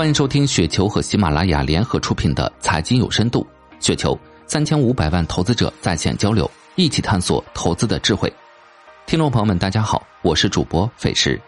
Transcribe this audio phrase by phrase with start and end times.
[0.00, 3.46] 欢迎收听雪球和喜马拉雅联合出品的《财经有深度》，
[3.84, 8.32] 雪球三千五百万投资者在线交流，一起探索投资的智慧。
[9.04, 11.38] 听众朋友们，大家好，我是主播费时。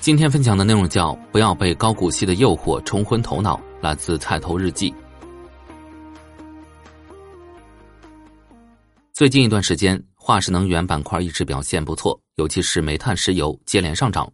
[0.00, 4.92] 今天分享的内容叫“不要被高股息的诱惑冲昏头脑”，来自菜头日记。
[9.12, 14.28] 最近一段时间，化石能源板块一直表现不错，尤其是煤炭、石油接连上涨。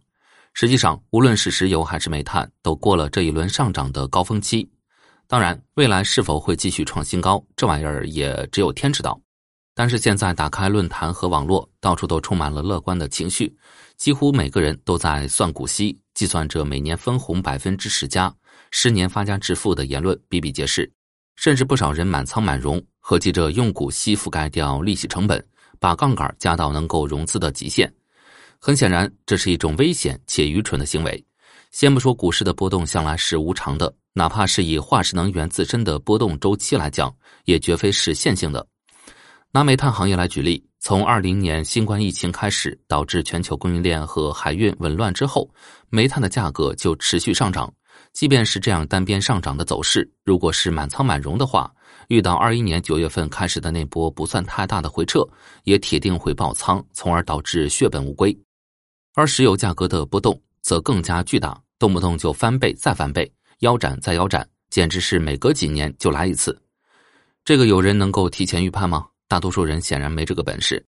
[0.57, 4.65] 实际上，无论是石油还是煤炭，都过了这一轮上涨的高峰期。
[5.27, 9.19] 当然，未来是否会继续创新高，这玩意儿也只有天知道。
[9.73, 13.53] 但是现在打开论坛和网络，到处都充满了乐观的情绪，
[13.97, 18.33] 几乎每个人都在算股息，计算着每年分红百分之十加，
[18.71, 20.89] 十年发家致富的言论比比皆是。
[21.35, 25.45] 甚至不少人满仓满融，合计着用股息覆盖掉利息成本，
[25.81, 27.93] 把杠杆加到能够融资的极限。
[28.65, 31.23] 很显然，这是一种危险且愚蠢的行为。
[31.69, 38.65] 先不说股市的波动向来是无常的，哪怕是以化石能源自身的波动周期来讲，也绝非是线性的。
[39.51, 45.47] 拿煤炭行业来举例，从二零年新冠疫情开始，导致全球供应链和海运紊乱之后，
[45.91, 47.71] 煤炭的价格就持续上涨。
[48.13, 51.71] 即便是这样单边上涨的走势，如果是满仓满融的话，
[52.07, 55.23] 遇到二一年九月份开始的那波不算太大的回撤，
[55.65, 58.35] 也铁定会爆仓，从而导致血本无归。
[59.15, 66.61] 而石油价格的波动则更加巨大，动不动就翻倍再翻倍，腰斩再腰斩，简直是每隔几年就来一次。
[67.45, 69.07] 这个有人能够提前预判吗？
[69.29, 70.85] 大多数人显然没这个本事。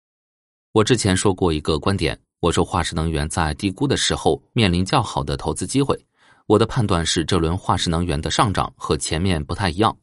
[0.73, 5.95] 我之前说过一个观点，我说化石能源在低估的时候面临较好的投资机会。
[6.47, 9.95] 我的判断是，这轮化石能源的上涨和前面不太一样，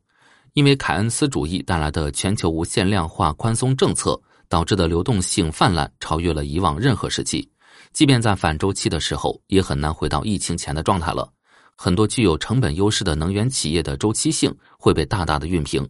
[0.53, 7.49] 因为凯恩斯主义带来的全球无限量化宽松政策导致的流动性泛滥，超越了以往任何时期。
[7.93, 11.31] 即便在反周期的时候，也很难回到疫情前的状态了。
[11.75, 15.87] 很多具有成本优势的能源企业的周期性会被大大的熨平。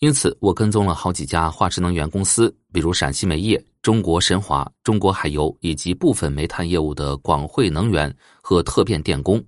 [0.00, 9.42] 因此，我跟踪了好几家化石能源公司，比如陕西煤业、中国神华、中国海油以及部分煤炭业务的广汇能源和特变电工。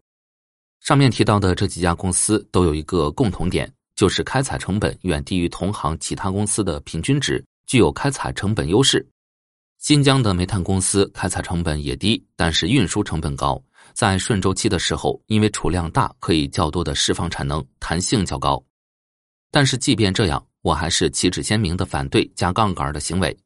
[0.81, 9.07] 上面提到的这几家公司都有一个共同点，就是开采成本远低于同行其他公司的平均值，具有开采成本优势。
[9.79, 13.63] 新疆的煤炭公司开采成本也低，但是运输成本高。
[13.93, 18.63] 在顺周期的时候，因为储量大，可以较多的释放产能，弹性较高。
[19.51, 23.37] 但是即便这样，我还是旗帜鲜明的反对加杠杆的行为。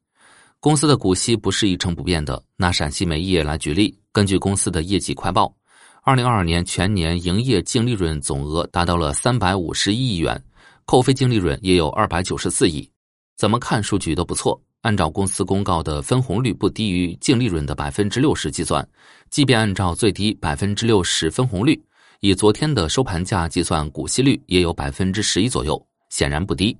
[0.61, 2.43] 公司的股息不是一成不变的。
[2.57, 5.55] 拿陕西煤业来举例，根据公司的业绩快报，
[6.03, 10.43] 二零二二年全年营业净利润总额达到了三百五十一亿元，
[10.85, 12.91] 扣非净利润也有二百九十四亿。
[13.37, 14.61] 怎么看数据都不错。
[14.83, 18.87] 按照公司公告的分红率不低于净利润的百分之六十计算，
[19.29, 21.81] 即便按照最低百分之六十分红率，
[22.21, 26.77] 以昨天的收盘价计算，股息率也有百分之十一左右，显然不低。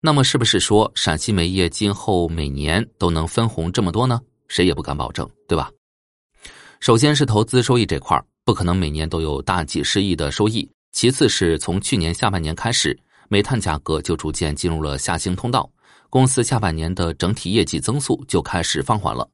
[0.00, 4.20] 那么，是不是说陕西煤业今后每年都能分红这么多呢？
[4.46, 5.70] 谁也不敢保证，对吧？
[6.78, 10.70] 首先是投资收益这块不可能每年都有大几十亿的收益。
[10.92, 12.96] 其次是从去年下半年开始，
[13.28, 15.68] 煤炭价格就逐渐进入了下行通道。
[16.14, 19.28] 公司下半年的整体业绩增速就开始放缓了。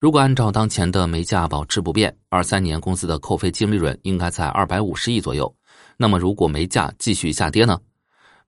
[0.00, 5.54] 如果按照当前的煤价保持不变，二三年公司的扣非净利润应该在二百五十亿左右。
[5.98, 7.78] 那么，如果煤价继续下跌呢？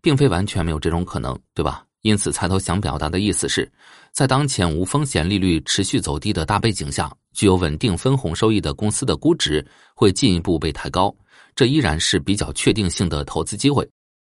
[0.01, 1.85] 并非完全没有这种可能，对吧？
[2.01, 3.71] 因此，财头想表达的意思是，
[4.11, 9.63] 在当前无风险利率持续走低的大背景下，具有稳定分红收益的公司的估值
[9.95, 11.15] 会进一步被抬高，
[11.55, 13.87] 这依然是比较确定性的投资机会。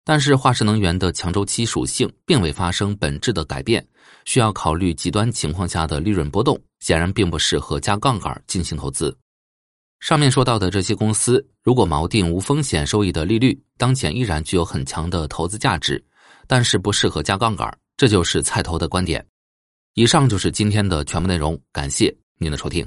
[0.04, 3.84] 但是化石能源的强周期属性并未发生本质的改变，
[4.26, 9.16] 需要考虑极端情况下的利润波动，显然并不适合加杠杆进行投资。
[10.00, 16.04] 上面说到的这些公司，如果锚定无风险收益的利率，当前依然具有很强的投资价值，
[16.46, 19.24] 但是不适合加杠杆，这就是菜头的观点。
[19.94, 22.86] 以上就是今天的全部内容，感谢您的收听。